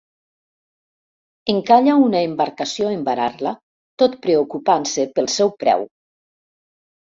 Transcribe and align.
Encalla 1.53 1.97
una 2.05 2.21
embarcació 2.29 2.87
en 2.95 3.03
varar-la, 3.09 3.53
tot 4.05 4.17
preocupant-se 4.25 5.07
pel 5.21 5.31
seu 5.37 5.55
preu. 5.67 5.87